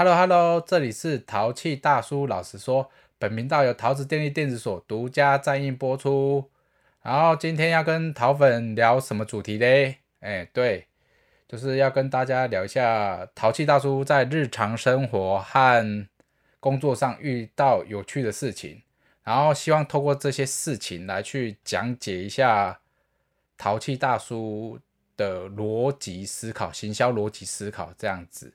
[0.00, 2.24] Hello Hello，这里是淘气大叔。
[2.28, 6.48] 老实说，本频道由桃子电力电子所独家赞映播出。
[7.02, 9.96] 然后今天要跟桃粉聊什么主题嘞？
[10.20, 10.86] 哎，对，
[11.48, 16.06] 就是要跟大家聊一下淘气大叔在日常生活和
[16.60, 18.80] 工作上遇到有趣的事情，
[19.24, 22.78] 然后希望透过这些事情来去讲解一下
[23.56, 24.78] 淘气大叔
[25.16, 28.52] 的逻辑思考、行销逻辑思考这样子。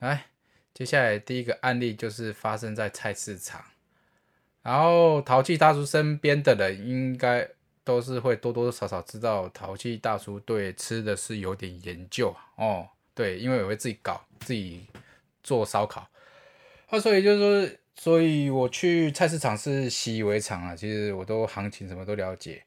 [0.00, 0.24] 来，
[0.72, 3.62] 接下来第一个案例就是发生在菜市场，
[4.62, 7.46] 然后淘气大叔身边的人应该
[7.84, 14.86] 都是会多多少少知道淘气大叔对吃的是有点研究哦，对，因为我会自己搞，自己
[15.42, 16.08] 做烧烤，
[16.88, 22.62] 啊，所以就是说，所以我去菜市场是习以为常啊，其实我都行情什么都了解。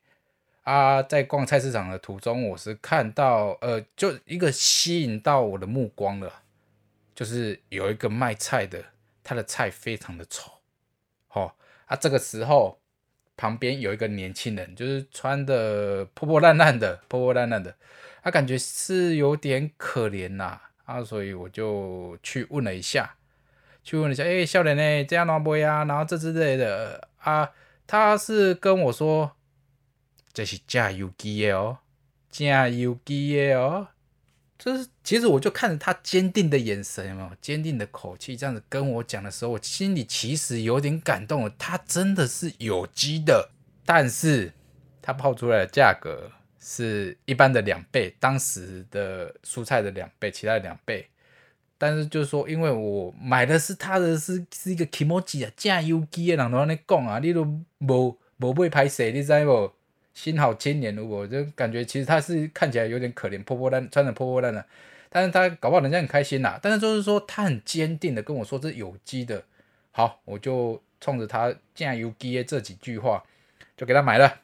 [0.61, 6.42] 啊，在逛菜市场的途中，我是看到呃，就一个吸引到我的目光了。
[7.16, 8.84] 就是有一个卖菜的，
[9.23, 10.52] 他的菜非常的丑，
[11.30, 11.53] 哦
[11.86, 12.80] 啊，这个时候
[13.38, 17.75] 旁边有一个年轻人，就是穿的破破烂烂的，破破烂烂的，
[18.23, 23.16] 他感觉是有点可怜呐，啊，所以我就去问了一下，
[23.83, 25.05] 去问了一下，哎，笑脸呢？
[25.05, 25.83] 这样拿不呀？
[25.86, 27.52] 然后这之类的啊，
[27.86, 29.36] 他是跟我说，
[30.33, 31.77] 这是加油机的哦，
[32.30, 33.89] 加油机的哦。
[34.64, 41.53] 就是，其实我就看着他坚定的眼神，有没有坚定的口气，这样子跟我讲的时候，我心里其实有点感动了。
[41.59, 43.50] 他真的是有机的，
[43.86, 44.53] 但是
[45.02, 51.09] 他抛出来的价格是一般的两倍，当时的蔬菜的两倍，其他的两倍。
[51.77, 57.44] 但是就是说，因为我买的是他的是是一个 Kimoji 啊，酱油机的，人都安尼讲啊，你都
[57.80, 59.73] 无无被拍摄，你知不？
[60.14, 64.66] 心好青年，我就感觉其实他是看起来有点可怜，破破烂，穿的破破烂烂，
[65.09, 66.59] 但是他搞不好人家很开心呐。
[66.61, 69.44] 但是就是说他很坚定的跟我说这是有机的，
[69.92, 73.23] 好，我就冲着他酱油鸡这几句话
[73.75, 74.42] 就给他买了。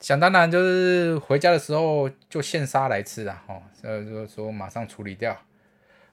[0.00, 5.36] 想当然就是回家的时候就现杀来吃啊，哦，呃，就说马上处理掉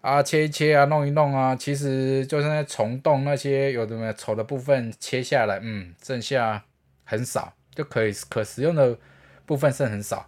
[0.02, 6.63] 啊，切一切啊，弄一弄啊，其实就是那虫洞那些有的没丑的部分切下来，嗯，剩下
[7.03, 7.53] 很少。
[7.75, 8.97] 就可以可食用的
[9.46, 10.28] 部分是很少。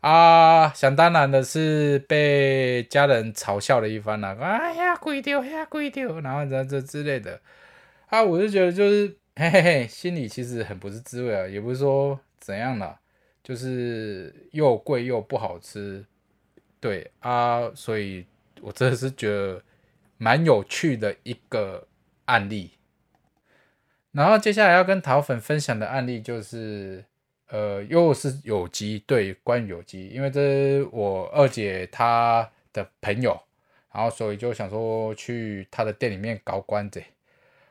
[0.00, 7.40] 啊，想当然的是被家人嘲笑了一番了，哎呀贵丢呀贵丢，然后这这之类的。
[8.06, 12.98] 啊，我就觉得就是嘿嘿嘿，心里其实很不是滋味啊，也不是说怎样了，
[13.44, 16.04] 就是又贵又不好吃，
[16.80, 18.24] 对啊，所以
[18.62, 19.62] 我真的是觉得
[20.16, 21.86] 蛮有趣的一个
[22.24, 22.70] 案例。
[24.12, 27.04] 然后接下来要跟桃粉分享的案例就是，
[27.48, 33.40] 呃，又是有机，对，关于有机，因为这是我二姐她的朋友，
[33.92, 37.00] 然后所以就想说去她的店里面搞关子，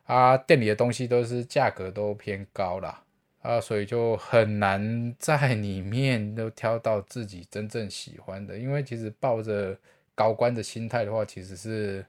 [0.05, 3.03] 啊，店里的东西都是价格都偏高了，
[3.41, 9.77] 啊，所以就很难在里面都挑到自己真正喜欢的，因为其实抱着
[10.15, 12.05] 高官的心态的话，其实是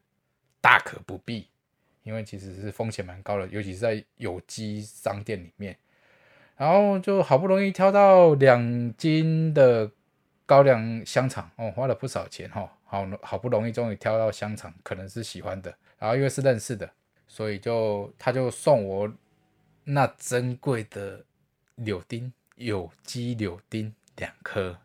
[0.61, 1.49] 大可不必。
[2.03, 5.77] 因为其实是风险蛮高的，尤其是在有机商店里面，
[6.57, 9.91] 然后就好不容易挑到两斤的
[10.47, 16.91] 高粱香肠哦，花了不少钱哈，好好不容易终于挑到香肠，可能是喜欢的，然后因为是认识的，
[17.29, 19.13] 所以就他就送我
[19.85, 21.25] 那珍贵的
[21.77, 24.79] 柳丁有机柳丁两颗，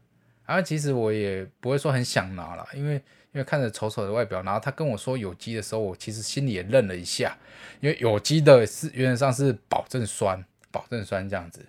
[0.46, 3.02] 然后其实我也不会说很想拿了，因为。
[3.36, 7.38] 因为看着丑丑的外表，然后他跟我说有机的时候，我其实心里也愣了一下。
[7.82, 10.42] 因为有机的是原则上是保证酸，
[10.72, 11.66] 保证酸这样子。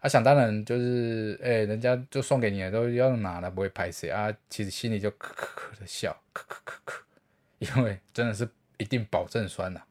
[0.00, 4.32] 啊，想当然就是，哎，人家就送给你了都要拿了，不会拍谁啊。
[4.48, 7.00] 其实心里就咳咳咳的笑，咳咳咳咳，
[7.58, 9.84] 因为真的是一定保证酸了。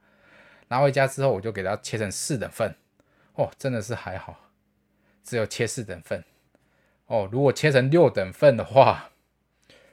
[0.69, 2.73] 拿回家之后，我就给它切成四等份。
[3.35, 4.49] 哦，真的是还好，
[5.23, 6.23] 只有切四等份。
[7.07, 9.11] 哦，如果切成六等份的话。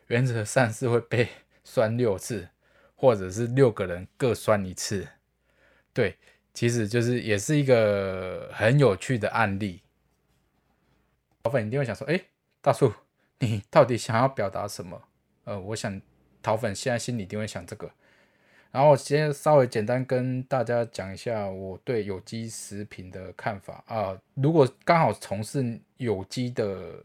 [0.08, 1.26] 原则上是会被
[1.64, 2.48] 酸六次，
[2.94, 5.08] 或者是六个人各酸一次。
[5.94, 6.18] 对，
[6.52, 9.80] 其实就是也是一个很有趣的案例。
[11.44, 12.20] 老粉一定会想说：“哎，
[12.60, 12.92] 大叔，
[13.38, 15.00] 你到底想要表达什么？”
[15.44, 15.98] 呃，我想
[16.42, 17.90] 桃粉现在心里一定会想这个。
[18.70, 24.18] 然后先稍微简单跟大家讲一下我对有机食品的看法啊。
[24.34, 27.02] 如果刚好从事有机的。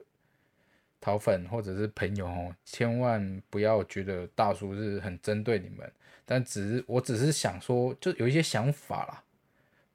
[0.99, 5.89] 桃粉或者是朋友哦，千万不要觉得大叔是很针对你们，
[6.25, 9.23] 但只是我只是想说，就有一些想法啦。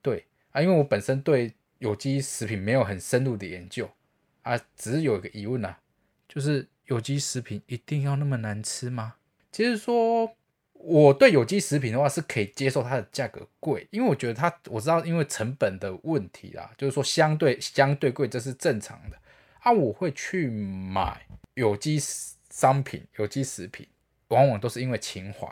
[0.00, 3.90] 对啊，因为我本身对有机食品没有很深入的研究
[4.42, 5.80] 啊，只是有一个疑问啊，
[6.28, 9.16] 就是有机食品一定要那么难吃吗？
[9.50, 10.34] 其实说
[10.84, 19.16] 我对有机食品的话是可以接受它的价格贵，因为我觉得它我知道因为成本的问题啦，就是说相对相对贵这是正常的
[19.60, 19.70] 啊。
[19.70, 21.24] 我会去买
[21.54, 22.00] 有机
[22.50, 23.86] 商品、有机食品，
[24.28, 25.48] 往往都是因为情怀。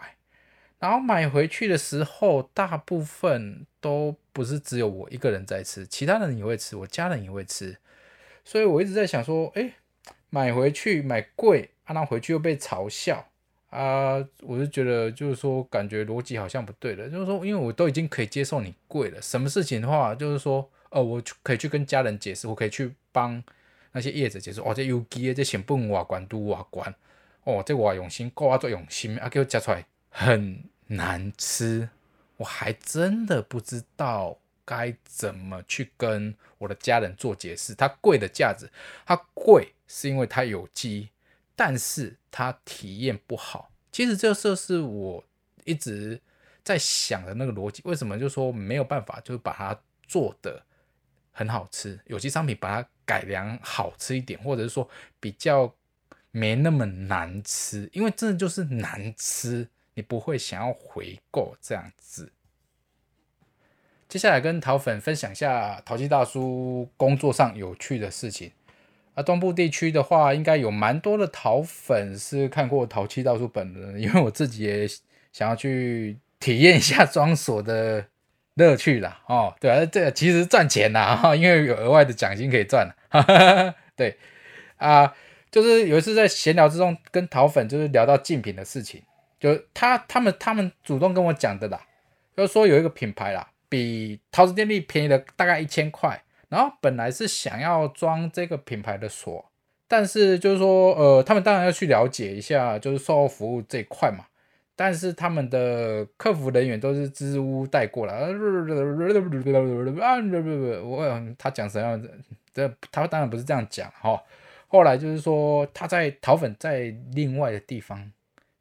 [0.81, 7.77] 然后买回去的时候，大部分都不是只有我一个人在吃，其他人也会吃，我家人也会吃。
[8.45, 9.75] 所以我一直在想说，哎，
[10.31, 13.30] 买回去买贵，啊，然后回去又被嘲笑。
[13.71, 17.09] 啊，我就觉得就是说，感觉逻辑好像不对了。
[17.09, 23.41] 就是说，因为我都已经可以接受你贵了，什么事情的话，就是说，呃，我可以去跟家人解释，我可以去帮
[23.93, 24.61] 那些业者解释。
[24.61, 26.93] 哦，这有机这成本瓦关都瓦关，
[27.45, 31.89] 哦，这我用心，够啊做用心，啊，给我夹出来很难吃，
[32.39, 37.73] 我还真的不知道该怎么去跟我的家人做解释。
[37.77, 38.69] 它贵的价值，
[39.07, 41.11] 它贵是因为它有机。
[41.55, 45.25] 但是他体验不好，其实这就是我
[45.65, 46.21] 一直
[46.65, 47.83] 在想的那个逻辑。
[47.85, 50.65] 为什么就说没有办法，就是把它做的
[51.31, 54.89] 很好吃，有机商品把它改良好吃一点，或者是说
[55.19, 55.75] 比较
[56.31, 57.89] 没那么难吃？
[57.93, 62.33] 因为真的就是难吃，你不会想要回购这样子。
[64.09, 68.51] 接下来跟桃粉分享一下淘气大叔工作上有趣的事情。
[69.15, 74.87] 啊，东部地区的话，应该有蛮多的淘粉是看过淘气大叔本人，因为我自己也
[75.33, 78.07] 想要去体验一下 装锁的
[78.55, 79.21] 乐趣啦。
[79.27, 82.89] 哦，对啊，这其实赚钱呐，哈，因为有额外的奖金可以赚。
[83.09, 84.17] 哈哈哈对
[84.77, 85.13] 啊，
[85.51, 89.03] 就是有一次在闲聊之中跟桃粉就是聊到竞品的事情，
[89.41, 91.81] 就他他们他们主动跟我讲的啦，
[92.37, 96.23] 就是说有一个品牌啦，比陶瓷电力便宜了大概一千块。
[96.51, 99.51] 然后本来是想要装这个品牌的锁，
[99.87, 104.27] 但是就是说，呃，他们当然要去了解一下，就是售后服务这一块嘛。
[104.75, 108.19] 但是他们的客服人员都是支支吾吾带过来，
[110.83, 112.09] 我他讲什么样？
[112.53, 114.21] 这他当然不是这样讲哈。
[114.67, 118.11] 后来就是说他在淘粉在另外的地方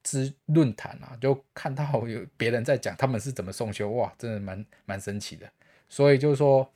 [0.04, 5.50] 之论坛啊，就看到有别人在讲他们是怎么送修，哇，真的蛮蛮神奇的。
[5.88, 6.70] 所以就是说。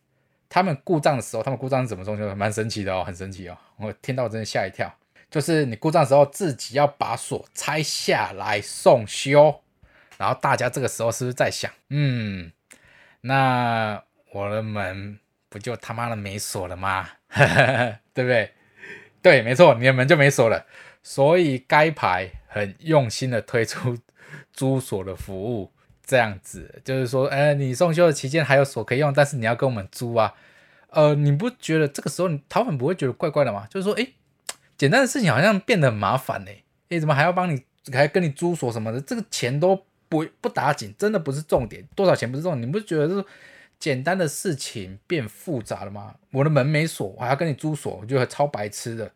[0.54, 2.36] 他们故障的时候，他们故障是怎么送修的？
[2.36, 3.58] 蛮神奇的哦，很神奇哦！
[3.78, 4.94] 我听到真的吓一跳。
[5.32, 9.64] 就是你故障的时候，自己要把锁拆下来送修。
[10.20, 12.52] 然后大家这个时候是不是在想，嗯，
[13.22, 14.00] 那
[14.32, 15.18] 我的门
[15.50, 17.10] 不就他妈的没锁了吗？
[18.14, 18.52] 对不对？
[19.24, 20.68] 对，没错，你的门就没锁了。
[21.02, 23.98] 所以该牌很用心的推出
[24.52, 25.72] 租锁的服务。
[26.06, 30.34] 这样子就是说，哎，你送修的期间还有锁可以用，但是你要跟我们租啊。
[30.90, 33.66] 呃，你不觉得这个时候你淘粉不会觉得怪怪的吗？
[33.70, 34.08] 就是说，哎，
[34.78, 36.52] 简单的事情好像变得很麻烦呢。
[36.90, 39.02] 哎，怎么还要帮你，还跟你租锁什么的？
[39.02, 42.68] 这个钱都不不打紧，真的不是重点，多少钱不是重点。
[42.68, 43.26] 你不觉得是
[43.80, 46.16] 简单的事情变复杂了吗？
[46.32, 49.12] 我的门没锁，我还要跟你租锁，我觉得超白痴的。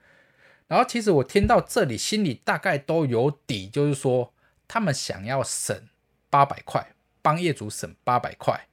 [0.68, 4.33] 然后其实我听到这里，心里大概都有底，就是说
[4.68, 5.80] 他们想要省。
[6.29, 8.68] 八百块帮业主省八百块，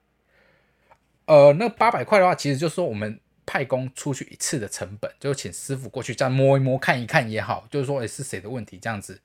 [1.27, 8.79] 呃，那八百块的话，其实就是说我们派工出去一次的成本，就请师傅过去这样摸一摸、看一看也好，就是说，诶是谁的问题？
[8.79, 9.21] 这样子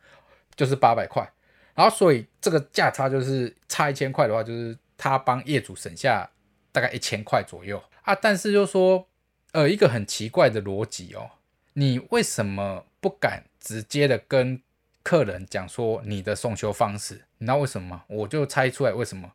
[0.55, 1.31] 就是八百块。
[1.75, 6.29] 然后，所以这个价差就是差一千块的话，就是他帮业主省下
[6.71, 8.15] 大概一千块左右啊。
[8.15, 9.07] 但是就说，
[9.51, 11.31] 呃，一个很奇怪的逻辑哦，
[11.73, 14.61] 你为什么不敢直接的跟？
[15.09, 18.03] 客人讲说你的送修方式，你知道为什么吗？
[18.09, 19.31] 我就猜出来为什么，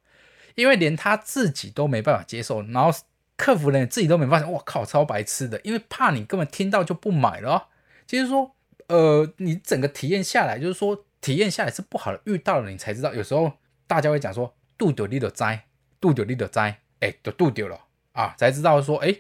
[0.55, 2.97] 因为连他自己都没办法接受，然后
[3.37, 7.71] 客服人自己都没发现，我靠，超白痴的，因为怕你根本听到就不买了。
[8.07, 8.55] 其实说，
[8.87, 13.13] 呃，你整个体验下来，就是说体验下来是不好的，遇到了你才知道。
[13.13, 13.55] 有时候
[13.89, 15.67] 大家会讲说，度丢你的灾，
[16.01, 17.81] 度丢你的灾，哎，都度丢了
[18.13, 19.13] 啊，才知道说，哎，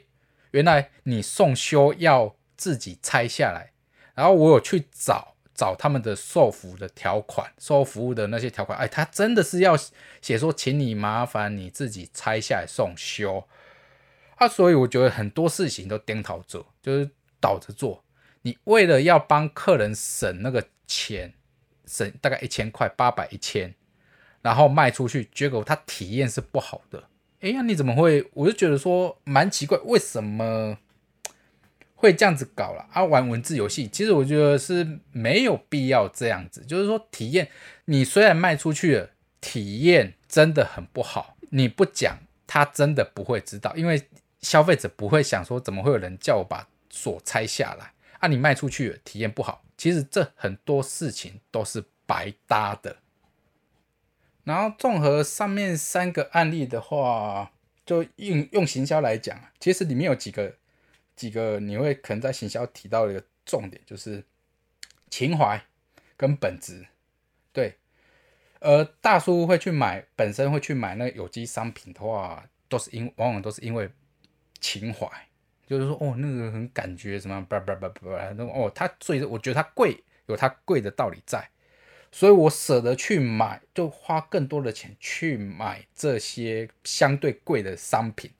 [0.52, 3.73] 原来你送修要自己拆下来，
[4.14, 5.33] 然后我有去找。
[5.54, 9.76] 找他们的售服的条款，售后服务的那些条款，哎，他真的是要
[10.20, 13.46] 写说，请你麻烦你自己拆下来送修
[14.37, 18.02] 啊，所以我觉得很多事情都颠倒做，就是倒着做。
[18.42, 21.32] 你为了要帮客人省那个钱，
[21.87, 23.75] 省大概一千块，八百一千，
[24.42, 27.04] 然后卖出去，结果他体验是不好的。
[27.40, 28.28] 哎呀，你怎么会？
[28.34, 30.78] 我就觉得说蛮奇怪，为什么？
[32.04, 33.02] 会这样子搞了啊？
[33.02, 36.64] 玩文字游戏，其实我觉得是没有必要这样子。
[36.66, 37.49] 就是说，体验
[37.87, 41.37] 你虽然卖出去了，体验真的很不好。
[41.50, 44.02] 你不讲，他真的不会知道，因为
[44.40, 48.28] 消费者不会想说，怎么会有人叫我把锁拆下来啊？
[48.28, 52.96] 你卖出去了，体验不好，其实这很多事情都是白搭的。
[54.44, 57.50] 然后综合上面三个案例的话，
[57.87, 60.54] 就用用行销来讲，其实里面有几个
[61.16, 64.25] 几个你会可能在行销提到的一个重点，就是
[65.11, 65.64] 情怀
[66.16, 66.87] 跟本质。
[67.52, 67.76] 对，
[68.59, 73.88] 呃大叔会去买，本身会去买那个有机商品的话，都是因往往都是因为
[74.61, 75.09] 情怀，
[75.66, 81.49] 就是说哦，那个很感觉什么，叭叭叭叭，那哦，它最我觉得它贵，有它贵的道理在。
[82.11, 88.30] 所以我舍得去买，就花更多的钱去买这些相对贵的商品，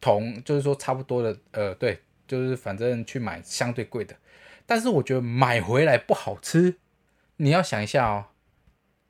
[0.00, 4.16] 同就是说差不多的，呃，对，就是反正去买相对贵的。
[4.66, 6.76] 但是我觉得买回来不好吃，
[7.36, 8.26] 你要想一下哦，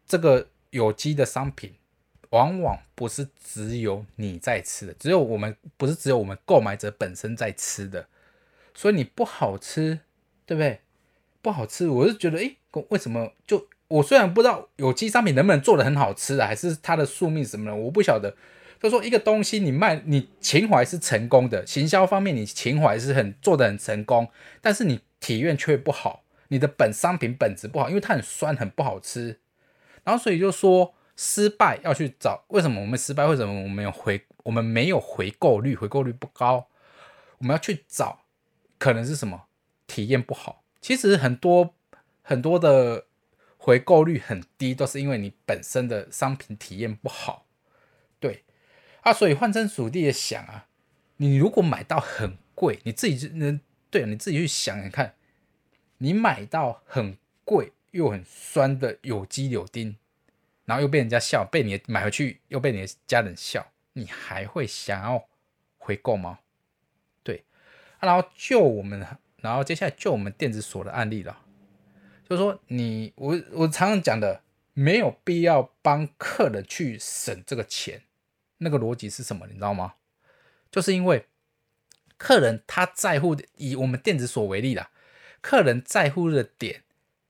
[0.07, 1.75] 这个有机的商品
[2.31, 8.07] 往往不是只有你在吃的，只有我们不是只有我们购买者本身在吃的，
[8.75, 10.01] 所以你不好吃，
[10.47, 10.81] 对不对？
[11.43, 12.57] 不好吃，我是觉得，诶，
[12.89, 13.67] 为什么就？
[13.89, 18.37] 我虽然不知道有机商品能不能做的很好吃啊，还是它的宿命什么的，我不晓得。
[18.81, 29.39] 就说一个东西你卖，你情怀是成功的，行销方面你情怀是很做的很成功，但是你体验却不好，你的本商品本质不好，因为它很酸很不好吃。
[30.03, 36.69] 然后所以就说失败要去找为什么我们失败，为什么我们有回我们没有回购率，回购率不高，
[37.39, 38.21] 我们要去找
[38.79, 39.45] 可能是什么
[39.87, 40.63] 体验不好。
[40.81, 41.75] 其实很多
[42.23, 43.05] 很多的。
[43.63, 47.45] 回购率很低，都是因为你本身的商品体验不好，
[48.19, 48.43] 对
[49.03, 50.67] 啊，所以换成属地的想啊，
[51.17, 55.15] 你如果买到很贵，你自己就能对，你自己去想想看，
[55.99, 59.97] 你买到很贵又很酸的有机柳丁，
[60.65, 65.27] 然后又被人家笑，被你买回去又被你的家人笑，你还会想要
[65.79, 66.41] 回购吗？
[67.23, 67.45] 对，
[67.99, 69.05] 啊然后就我们，
[69.39, 71.41] 然后接下来就我们电子锁的案例了。
[72.29, 74.43] 就是说，你我我常常讲的，
[74.73, 78.03] 没有必要帮客人去省这个钱，
[78.61, 79.47] 那个逻辑是什么？
[79.47, 79.95] 你知道吗？
[80.71, 81.27] 就是因为
[82.17, 84.91] 客人他在乎的，以我们电子锁为例啦，
[85.41, 86.83] 客人在乎的点，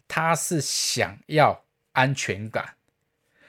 [0.07, 2.75] 他是想要安全感。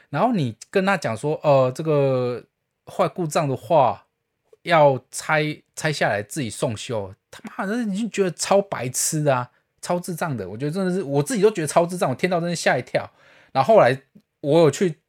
[0.10, 2.44] 然后你跟他讲说，呃，这个
[2.86, 4.08] 坏故障的话，
[4.64, 9.52] 要拆拆下来自己送修，他妈的，你就觉得超白痴啊！
[9.82, 13.10] 超智障的，我觉得真的是我自己都觉得超智障，我听到真的吓一跳。
[13.52, 14.04] 然后后来
[14.42, 15.00] 我有去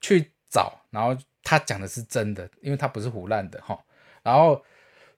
[0.00, 1.16] 去找，然后
[1.48, 3.82] 他讲的是真的，因为他不是胡乱的哈。
[4.22, 4.62] 然后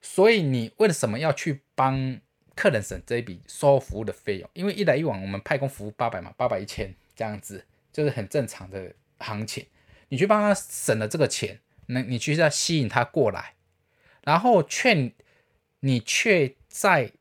[0.01, 2.17] 所以你为什么要去帮
[2.55, 4.49] 客人省这一笔售后服务的费用？
[4.53, 9.65] 因为一来一往，我们派工服务八百嘛，八百一千这样子，就是很正常的行情。
[10.07, 13.55] 你去帮他省了这个钱，那你去要吸引他过来，
[14.23, 15.11] 然后劝
[15.81, 17.11] 你却在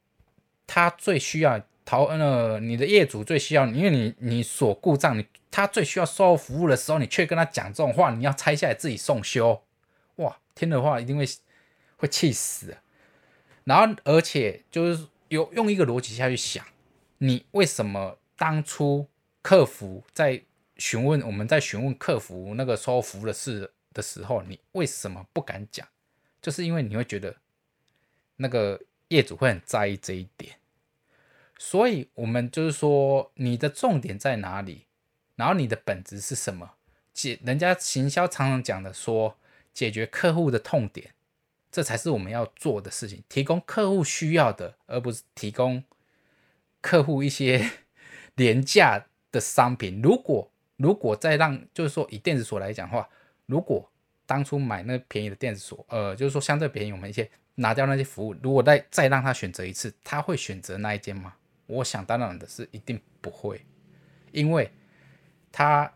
[0.69, 1.61] 他最需要。
[1.91, 9.61] 好呃，你的业主最需要，因为你你锁故障，你他最需要售后服务的时候，你却跟他讲这种话，你要拆下来自己送修，
[10.15, 11.27] 哇，听的话一定会
[11.97, 12.77] 会气死。
[13.65, 16.65] 然后而且就是有用一个逻辑下去想，
[17.19, 19.09] 你为什么当初
[19.43, 20.41] 客服在
[20.77, 25.85] 询问我们在询问客服那个售后服务的事的时候，你为什么不敢讲？
[26.41, 27.35] 就是因为你会觉得
[28.37, 30.55] 那个业主会很在意这一点。
[31.63, 34.87] 所以，我们就是说，你的重点在哪里？
[35.37, 36.71] 然后你的本质是什么？
[37.13, 39.37] 解人家行销常常讲的，说
[39.75, 41.11] 解决客户的痛点，
[41.71, 43.23] 这才是我们要做的事情。
[43.29, 45.85] 提供客户需要的，而不是提供
[46.81, 47.71] 客户一些
[48.37, 50.01] 廉价的商品。
[50.01, 53.07] 如果如果再让，就是说以电子锁来讲的话，
[53.45, 53.87] 如果
[54.25, 61.35] 当初买那便宜的电子锁，呃，就是说相对便宜，我们一些拿掉那些服务，如果再再让他选择一次，他会选择那一间吗？
[61.71, 63.65] 我想当然的是一定不会，
[64.33, 64.71] 因为
[65.53, 65.93] 他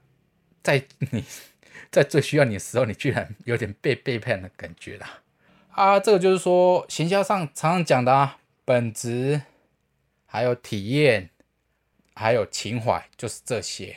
[0.63, 1.25] 在你
[1.91, 5.21] 在最需要你的时候，你居然有点被背叛的感觉啦。
[5.71, 5.99] 啊！
[5.99, 9.43] 这个就是说，行销上常常讲的啊，本质，
[10.27, 11.31] 还有体验，
[12.15, 13.97] 还有情怀，就是这些。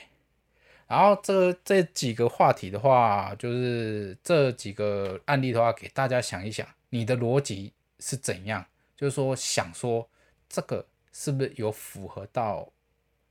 [0.88, 8.66] 然后这这几个话题的话，就是这几个案例的话，给大家想一想，你的逻辑是怎样？
[8.96, 10.10] 就是说，想说
[10.50, 10.88] 这个。
[11.20, 12.72] 是不是有符合到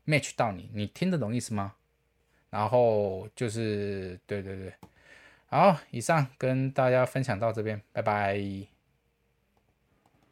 [0.07, 0.69] match 到你？
[0.75, 1.77] 你听得懂意思吗？
[2.51, 4.75] 然后就是对对对，
[5.47, 8.76] 好，以上跟大家分享到这边，拜拜。